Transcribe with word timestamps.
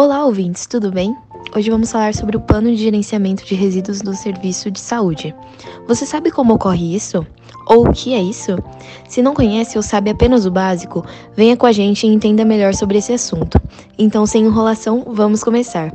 Olá, 0.00 0.24
ouvintes, 0.24 0.64
tudo 0.64 0.92
bem? 0.92 1.12
Hoje 1.56 1.70
vamos 1.70 1.90
falar 1.90 2.14
sobre 2.14 2.36
o 2.36 2.40
plano 2.40 2.70
de 2.70 2.76
gerenciamento 2.76 3.44
de 3.44 3.56
resíduos 3.56 4.00
do 4.00 4.14
serviço 4.14 4.70
de 4.70 4.78
saúde. 4.78 5.34
Você 5.88 6.06
sabe 6.06 6.30
como 6.30 6.54
ocorre 6.54 6.94
isso? 6.94 7.26
Ou 7.66 7.88
o 7.88 7.92
que 7.92 8.14
é 8.14 8.22
isso? 8.22 8.56
Se 9.08 9.20
não 9.20 9.34
conhece 9.34 9.76
ou 9.76 9.82
sabe 9.82 10.10
apenas 10.10 10.46
o 10.46 10.52
básico, 10.52 11.04
venha 11.34 11.56
com 11.56 11.66
a 11.66 11.72
gente 11.72 12.06
e 12.06 12.10
entenda 12.14 12.44
melhor 12.44 12.74
sobre 12.74 12.98
esse 12.98 13.12
assunto. 13.12 13.60
Então, 13.98 14.24
sem 14.24 14.44
enrolação, 14.44 15.04
vamos 15.04 15.42
começar. 15.42 15.92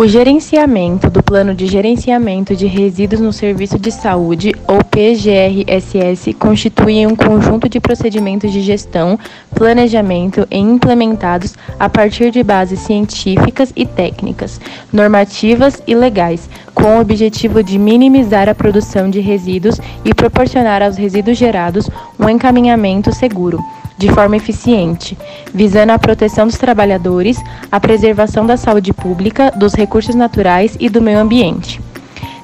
O 0.00 0.08
gerenciamento 0.08 1.10
do 1.10 1.22
Plano 1.22 1.54
de 1.54 1.66
Gerenciamento 1.66 2.56
de 2.56 2.66
Resíduos 2.66 3.20
no 3.20 3.34
Serviço 3.34 3.78
de 3.78 3.92
Saúde, 3.92 4.54
ou 4.66 4.82
PGRSS, 4.82 6.32
constitui 6.32 7.06
um 7.06 7.14
conjunto 7.14 7.68
de 7.68 7.78
procedimentos 7.78 8.50
de 8.50 8.62
gestão, 8.62 9.18
planejamento 9.54 10.48
e 10.50 10.56
implementados 10.56 11.54
a 11.78 11.86
partir 11.86 12.30
de 12.30 12.42
bases 12.42 12.80
científicas 12.80 13.74
e 13.76 13.84
técnicas, 13.84 14.58
normativas 14.90 15.82
e 15.86 15.94
legais, 15.94 16.48
com 16.74 16.96
o 16.96 17.00
objetivo 17.02 17.62
de 17.62 17.78
minimizar 17.78 18.48
a 18.48 18.54
produção 18.54 19.10
de 19.10 19.20
resíduos 19.20 19.78
e 20.02 20.14
proporcionar 20.14 20.82
aos 20.82 20.96
resíduos 20.96 21.36
gerados 21.36 21.90
um 22.18 22.26
encaminhamento 22.26 23.14
seguro 23.14 23.62
de 24.00 24.10
forma 24.10 24.36
eficiente, 24.36 25.16
visando 25.52 25.92
a 25.92 25.98
proteção 25.98 26.46
dos 26.46 26.56
trabalhadores, 26.56 27.36
a 27.70 27.78
preservação 27.78 28.46
da 28.46 28.56
saúde 28.56 28.94
pública, 28.94 29.52
dos 29.54 29.74
recursos 29.74 30.14
naturais 30.14 30.74
e 30.80 30.88
do 30.88 31.02
meio 31.02 31.18
ambiente 31.18 31.80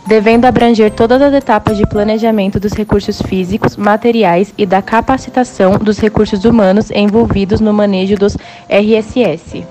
devendo 0.07 0.45
abranger 0.45 0.93
todas 0.93 1.21
as 1.21 1.35
etapas 1.35 1.77
de 1.77 1.85
planejamento 1.85 2.61
dos 2.61 2.73
recursos 2.73 3.21
físicos, 3.23 3.77
materiais 3.77 4.55
e 4.57 4.65
da 4.65 4.81
capacitação 4.81 5.79
dos 5.79 5.99
recursos 5.99 6.45
humanos 6.45 6.91
envolvidos 6.93 7.61
no 7.61 7.73
manejo 7.73 8.15
dos 8.17 8.37
RSS. 8.69 9.65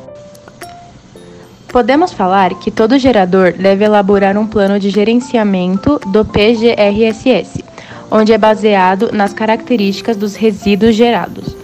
Podemos 1.70 2.12
falar 2.12 2.54
que 2.56 2.70
todo 2.70 3.00
gerador 3.00 3.54
deve 3.54 3.86
elaborar 3.86 4.38
um 4.38 4.46
plano 4.46 4.78
de 4.78 4.90
gerenciamento 4.90 6.00
do 6.08 6.26
PGRSS, 6.26 7.64
onde 8.12 8.34
é 8.34 8.38
baseado 8.38 9.12
nas 9.14 9.34
características 9.34 10.18
dos 10.18 10.36
resíduos 10.36 10.96
gerados. 10.96 11.55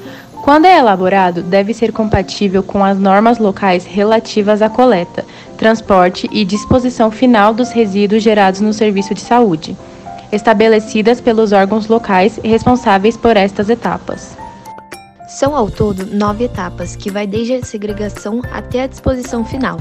Quando 0.41 0.65
é 0.65 0.79
elaborado, 0.79 1.43
deve 1.43 1.73
ser 1.73 1.91
compatível 1.91 2.63
com 2.63 2.83
as 2.83 2.97
normas 2.97 3.37
locais 3.37 3.85
relativas 3.85 4.61
à 4.61 4.69
coleta, 4.69 5.23
transporte 5.55 6.27
e 6.31 6.43
disposição 6.43 7.11
final 7.11 7.53
dos 7.53 7.71
resíduos 7.71 8.23
gerados 8.23 8.59
no 8.59 8.73
serviço 8.73 9.13
de 9.13 9.21
saúde, 9.21 9.77
estabelecidas 10.31 11.21
pelos 11.21 11.51
órgãos 11.51 11.87
locais 11.87 12.39
responsáveis 12.43 13.15
por 13.15 13.37
estas 13.37 13.69
etapas. 13.69 14.40
São 15.31 15.55
ao 15.55 15.71
todo 15.71 16.05
nove 16.05 16.43
etapas, 16.43 16.93
que 16.97 17.09
vai 17.09 17.25
desde 17.25 17.53
a 17.53 17.63
segregação 17.63 18.41
até 18.51 18.83
a 18.83 18.87
disposição 18.87 19.45
final. 19.45 19.77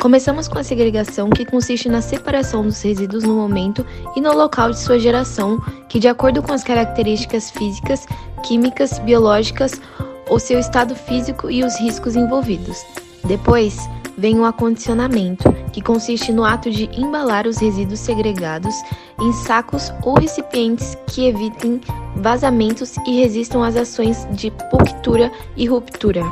Começamos 0.00 0.48
com 0.48 0.58
a 0.58 0.64
segregação, 0.64 1.30
que 1.30 1.44
consiste 1.44 1.88
na 1.88 2.02
separação 2.02 2.64
dos 2.64 2.82
resíduos 2.82 3.22
no 3.22 3.36
momento 3.36 3.86
e 4.16 4.20
no 4.20 4.34
local 4.34 4.72
de 4.72 4.78
sua 4.80 4.98
geração, 4.98 5.60
que, 5.88 6.00
de 6.00 6.08
acordo 6.08 6.42
com 6.42 6.52
as 6.52 6.64
características 6.64 7.48
físicas, 7.48 8.06
químicas, 8.42 8.98
biológicas 8.98 9.80
ou 10.28 10.40
seu 10.40 10.58
estado 10.58 10.96
físico 10.96 11.48
e 11.48 11.62
os 11.62 11.78
riscos 11.78 12.16
envolvidos. 12.16 12.84
Depois, 13.24 13.78
vem 14.18 14.38
o 14.40 14.44
acondicionamento, 14.44 15.44
que 15.72 15.80
consiste 15.80 16.32
no 16.32 16.44
ato 16.44 16.70
de 16.70 16.90
embalar 16.92 17.46
os 17.46 17.58
resíduos 17.58 18.00
segregados 18.00 18.74
em 19.20 19.32
sacos 19.32 19.92
ou 20.02 20.18
recipientes 20.18 20.98
que 21.06 21.26
evitem 21.26 21.80
vazamentos 22.16 22.96
e 23.06 23.20
resistam 23.20 23.62
às 23.62 23.76
ações 23.76 24.26
de 24.32 24.50
punctura 24.70 25.30
e 25.56 25.66
ruptura. 25.66 26.22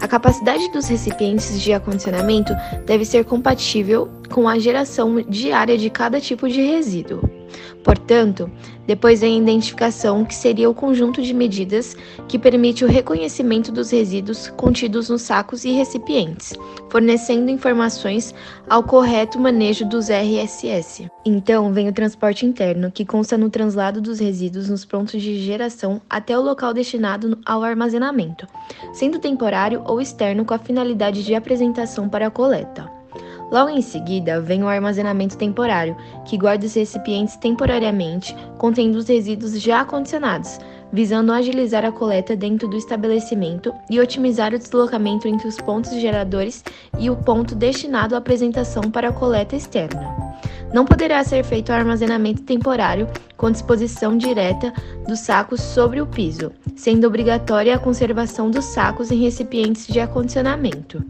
A 0.00 0.06
capacidade 0.06 0.70
dos 0.70 0.86
recipientes 0.86 1.60
de 1.60 1.72
acondicionamento 1.72 2.52
deve 2.86 3.04
ser 3.04 3.24
compatível 3.24 4.08
com 4.30 4.48
a 4.48 4.58
geração 4.58 5.20
diária 5.22 5.76
de 5.76 5.90
cada 5.90 6.20
tipo 6.20 6.48
de 6.48 6.62
resíduo. 6.62 7.37
Portanto, 7.82 8.50
depois 8.86 9.20
vem 9.20 9.34
a 9.34 9.42
identificação, 9.42 10.24
que 10.24 10.34
seria 10.34 10.68
o 10.68 10.74
conjunto 10.74 11.20
de 11.20 11.34
medidas 11.34 11.94
que 12.26 12.38
permite 12.38 12.84
o 12.84 12.88
reconhecimento 12.88 13.70
dos 13.70 13.90
resíduos 13.90 14.48
contidos 14.56 15.10
nos 15.10 15.22
sacos 15.22 15.64
e 15.64 15.72
recipientes, 15.72 16.54
fornecendo 16.88 17.50
informações 17.50 18.34
ao 18.68 18.82
correto 18.82 19.38
manejo 19.38 19.84
dos 19.84 20.08
RSS. 20.08 21.10
Então, 21.24 21.72
vem 21.72 21.88
o 21.88 21.92
transporte 21.92 22.46
interno, 22.46 22.90
que 22.90 23.04
consta 23.04 23.36
no 23.36 23.50
translado 23.50 24.00
dos 24.00 24.20
resíduos 24.20 24.70
nos 24.70 24.84
pontos 24.86 25.20
de 25.20 25.38
geração 25.38 26.00
até 26.08 26.38
o 26.38 26.42
local 26.42 26.72
destinado 26.72 27.38
ao 27.44 27.62
armazenamento, 27.62 28.46
sendo 28.92 29.18
temporário 29.18 29.82
ou 29.86 30.00
externo 30.00 30.44
com 30.44 30.54
a 30.54 30.58
finalidade 30.58 31.24
de 31.24 31.34
apresentação 31.34 32.08
para 32.08 32.28
a 32.28 32.30
coleta. 32.30 32.97
Logo 33.50 33.70
em 33.70 33.80
seguida, 33.80 34.40
vem 34.40 34.62
o 34.62 34.68
armazenamento 34.68 35.36
temporário, 35.36 35.96
que 36.26 36.36
guarda 36.36 36.66
os 36.66 36.74
recipientes 36.74 37.36
temporariamente, 37.36 38.36
contendo 38.58 38.96
os 38.96 39.08
resíduos 39.08 39.60
já 39.60 39.80
acondicionados, 39.80 40.58
visando 40.92 41.32
agilizar 41.32 41.84
a 41.84 41.92
coleta 41.92 42.36
dentro 42.36 42.68
do 42.68 42.76
estabelecimento 42.76 43.72
e 43.88 43.98
otimizar 43.98 44.52
o 44.52 44.58
deslocamento 44.58 45.26
entre 45.26 45.48
os 45.48 45.56
pontos 45.56 45.92
geradores 45.92 46.62
e 46.98 47.08
o 47.08 47.16
ponto 47.16 47.54
destinado 47.54 48.14
à 48.14 48.18
apresentação 48.18 48.90
para 48.90 49.08
a 49.08 49.12
coleta 49.12 49.56
externa. 49.56 50.28
Não 50.72 50.84
poderá 50.84 51.24
ser 51.24 51.42
feito 51.44 51.70
o 51.70 51.74
armazenamento 51.74 52.42
temporário 52.42 53.08
com 53.38 53.50
disposição 53.50 54.18
direta 54.18 54.72
dos 55.06 55.20
sacos 55.20 55.62
sobre 55.62 56.02
o 56.02 56.06
piso, 56.06 56.52
sendo 56.76 57.06
obrigatória 57.06 57.74
a 57.74 57.78
conservação 57.78 58.50
dos 58.50 58.66
sacos 58.66 59.10
em 59.10 59.22
recipientes 59.22 59.86
de 59.86 59.98
acondicionamento. 59.98 61.02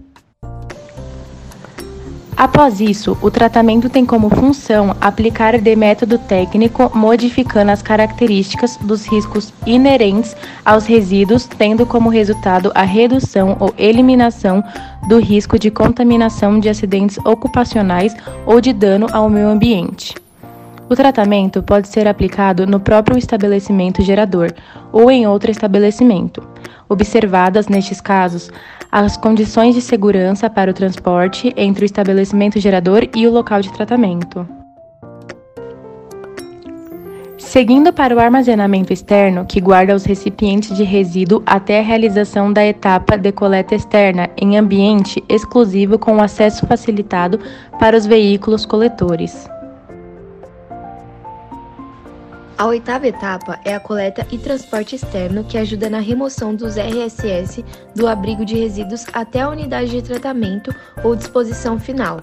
Após 2.38 2.80
isso, 2.80 3.18
o 3.20 3.32
tratamento 3.32 3.90
tem 3.90 4.06
como 4.06 4.30
função 4.30 4.94
aplicar 5.00 5.58
de 5.58 5.74
método 5.74 6.18
técnico 6.18 6.88
modificando 6.96 7.72
as 7.72 7.82
características 7.82 8.76
dos 8.76 9.04
riscos 9.06 9.52
inerentes 9.66 10.36
aos 10.64 10.86
resíduos, 10.86 11.48
tendo 11.48 11.84
como 11.84 12.08
resultado 12.08 12.70
a 12.76 12.84
redução 12.84 13.56
ou 13.58 13.74
eliminação 13.76 14.62
do 15.08 15.18
risco 15.18 15.58
de 15.58 15.68
contaminação 15.68 16.60
de 16.60 16.68
acidentes 16.68 17.18
ocupacionais 17.24 18.14
ou 18.46 18.60
de 18.60 18.72
dano 18.72 19.08
ao 19.10 19.28
meio 19.28 19.48
ambiente. 19.48 20.14
O 20.88 20.94
tratamento 20.94 21.60
pode 21.60 21.88
ser 21.88 22.06
aplicado 22.06 22.68
no 22.68 22.78
próprio 22.78 23.18
estabelecimento 23.18 24.00
gerador 24.00 24.54
ou 24.92 25.10
em 25.10 25.26
outro 25.26 25.50
estabelecimento, 25.50 26.40
observadas, 26.88 27.68
nestes 27.68 28.00
casos, 28.00 28.50
as 28.90 29.16
condições 29.16 29.74
de 29.74 29.80
segurança 29.80 30.48
para 30.48 30.70
o 30.70 30.74
transporte 30.74 31.52
entre 31.56 31.84
o 31.84 31.86
estabelecimento 31.86 32.58
gerador 32.58 33.08
e 33.14 33.26
o 33.26 33.30
local 33.30 33.60
de 33.60 33.72
tratamento. 33.72 34.46
Seguindo 37.36 37.92
para 37.92 38.14
o 38.14 38.18
armazenamento 38.18 38.92
externo, 38.92 39.46
que 39.46 39.60
guarda 39.60 39.94
os 39.94 40.04
recipientes 40.04 40.76
de 40.76 40.84
resíduo 40.84 41.42
até 41.46 41.78
a 41.78 41.82
realização 41.82 42.52
da 42.52 42.64
etapa 42.64 43.16
de 43.16 43.32
coleta 43.32 43.74
externa 43.74 44.28
em 44.36 44.58
ambiente 44.58 45.24
exclusivo 45.28 45.98
com 45.98 46.20
acesso 46.20 46.66
facilitado 46.66 47.40
para 47.78 47.96
os 47.96 48.04
veículos 48.04 48.66
coletores. 48.66 49.48
A 52.58 52.66
oitava 52.66 53.06
etapa 53.06 53.60
é 53.64 53.72
a 53.72 53.78
coleta 53.78 54.26
e 54.32 54.36
transporte 54.36 54.96
externo, 54.96 55.44
que 55.44 55.56
ajuda 55.56 55.88
na 55.88 56.00
remoção 56.00 56.52
dos 56.52 56.76
RSS 56.76 57.64
do 57.94 58.08
abrigo 58.08 58.44
de 58.44 58.56
resíduos 58.56 59.06
até 59.12 59.42
a 59.42 59.48
unidade 59.48 59.92
de 59.92 60.02
tratamento 60.02 60.74
ou 61.04 61.14
disposição 61.14 61.78
final, 61.78 62.20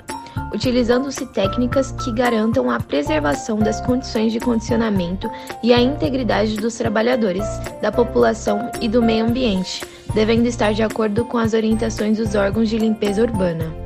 utilizando-se 0.53 1.25
técnicas 1.27 1.93
que 1.93 2.11
garantam 2.11 2.69
a 2.69 2.81
preservação 2.81 3.59
das 3.59 3.79
condições 3.79 4.33
de 4.33 4.41
condicionamento 4.41 5.31
e 5.63 5.73
a 5.73 5.79
integridade 5.79 6.57
dos 6.57 6.75
trabalhadores, 6.75 7.45
da 7.81 7.89
população 7.89 8.69
e 8.81 8.89
do 8.89 9.01
meio 9.01 9.25
ambiente, 9.25 9.85
devendo 10.13 10.47
estar 10.47 10.73
de 10.73 10.83
acordo 10.83 11.23
com 11.23 11.37
as 11.37 11.53
orientações 11.53 12.17
dos 12.17 12.35
órgãos 12.35 12.69
de 12.69 12.77
limpeza 12.77 13.21
urbana. 13.21 13.84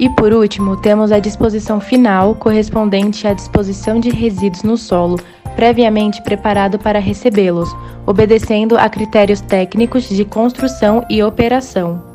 E 0.00 0.08
por 0.08 0.32
último, 0.32 0.78
temos 0.78 1.12
a 1.12 1.18
disposição 1.18 1.78
final, 1.78 2.34
correspondente 2.34 3.26
à 3.26 3.34
disposição 3.34 4.00
de 4.00 4.08
resíduos 4.08 4.62
no 4.62 4.78
solo, 4.78 5.16
previamente 5.54 6.22
preparado 6.22 6.78
para 6.78 6.98
recebê-los, 6.98 7.68
obedecendo 8.06 8.78
a 8.78 8.88
critérios 8.88 9.42
técnicos 9.42 10.08
de 10.08 10.24
construção 10.24 11.04
e 11.10 11.22
operação. 11.22 12.09